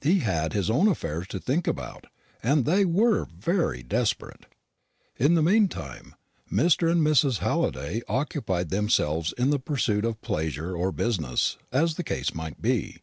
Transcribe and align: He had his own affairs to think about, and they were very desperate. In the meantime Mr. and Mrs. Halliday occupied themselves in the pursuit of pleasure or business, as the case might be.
He 0.00 0.18
had 0.18 0.54
his 0.54 0.70
own 0.70 0.88
affairs 0.88 1.28
to 1.28 1.38
think 1.38 1.68
about, 1.68 2.08
and 2.42 2.64
they 2.64 2.84
were 2.84 3.26
very 3.26 3.84
desperate. 3.84 4.46
In 5.18 5.34
the 5.34 5.40
meantime 5.42 6.16
Mr. 6.50 6.90
and 6.90 7.00
Mrs. 7.00 7.38
Halliday 7.38 8.02
occupied 8.08 8.70
themselves 8.70 9.32
in 9.38 9.50
the 9.50 9.60
pursuit 9.60 10.04
of 10.04 10.20
pleasure 10.20 10.74
or 10.76 10.90
business, 10.90 11.58
as 11.70 11.94
the 11.94 12.02
case 12.02 12.34
might 12.34 12.60
be. 12.60 13.02